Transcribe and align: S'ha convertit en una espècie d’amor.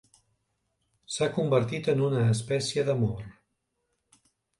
S'ha 1.15 1.27
convertit 1.35 1.89
en 1.93 2.01
una 2.05 2.23
espècie 2.37 2.87
d’amor. 2.87 3.21